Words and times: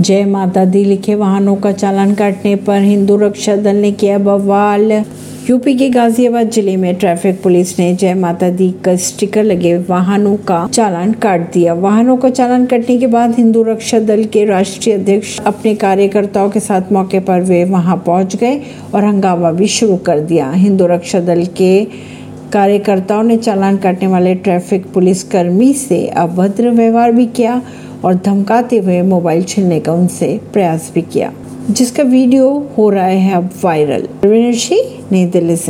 जय 0.00 0.24
माता 0.24 0.64
दी 0.64 0.82
लिखे 0.84 1.14
वाहनों 1.14 1.54
का 1.56 1.70
चालान 1.72 2.14
काटने 2.14 2.54
पर 2.56 2.80
हिंदू 2.80 3.16
रक्षा 3.16 3.54
दल 3.56 3.76
ने 3.76 3.90
किया 3.92 4.18
बवाल। 4.18 4.92
यूपी 5.50 5.74
के 5.74 5.88
गाजियाबाद 5.90 6.50
ज़िले 6.50 6.76
में 6.76 6.94
ट्रैफ़िक 6.94 7.42
पुलिस 7.42 7.78
ने 7.78 7.92
जय 7.94 8.14
माता 8.14 8.48
दी 8.50 8.70
का 8.84 8.94
स्टिकर 8.98 9.44
लगे 9.44 9.76
वाहनों 9.88 10.36
का 10.48 10.66
चालान 10.68 11.12
काट 11.22 11.52
दिया। 11.52 11.74
वाहनों 11.74 12.16
का 12.16 12.30
चालान 12.30 12.64
कटने 12.66 12.96
के 12.98 13.06
बाद 13.06 13.34
हिंदू 13.38 13.62
रक्षा 13.62 13.98
दल 14.00 14.24
के 14.26 14.44
राष्ट्रीय 14.44 14.94
अध्यक्ष 14.94 15.38
अपने 15.40 15.74
कार्यकर्ताओं 15.74 16.50
के 16.50 16.60
साथ 16.60 16.92
मौके 16.92 17.20
पर 17.20 17.40
वे 17.42 17.62
वहाँ 17.66 17.96
पहुँच 18.06 18.36
गए 18.36 18.60
और 18.94 19.04
हंगामा 19.04 19.52
भी 19.52 19.66
शुरू 19.68 19.96
कर 20.06 20.20
दिया। 20.22 20.50
हिंदू 20.52 20.86
रक्षा 20.86 21.20
दल 21.20 21.44
के 21.58 21.84
कार्यकर्ताओं 22.52 23.22
ने 23.22 23.36
चालान 23.36 23.76
काटने 23.78 24.08
वाले 24.08 24.34
ट्रैफ़िक 24.36 24.86
पुलिस 24.92 25.22
कर्मी 25.30 25.72
से 25.74 26.06
अभद्र 26.18 26.70
व्यवहार 26.70 27.12
भी 27.12 27.26
किया 27.28 27.60
और 28.04 28.14
धमकाते 28.14 28.78
हुए 28.78 29.02
मोबाइल 29.02 29.42
छीनने 29.44 29.80
का 29.80 29.92
उनसे 29.92 30.40
प्रयास 30.52 30.90
भी 30.94 31.02
किया, 31.02 31.32
जिसका 31.70 32.02
वीडियो 32.02 32.48
हो 32.78 32.88
रहा 32.90 33.04
है 33.04 33.34
अब 33.34 33.50
वायरल। 33.64 34.08
रविंद्र 34.24 34.58
सिंह, 34.58 34.98
नई 35.12 35.24
दिल्ली 35.26 35.56
से। 35.56 35.58